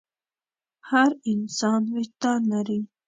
[0.89, 2.79] هر انسان وجدان لري.